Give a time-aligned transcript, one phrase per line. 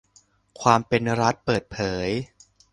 [0.61, 2.07] ความเป็นรัฐเปิดเผย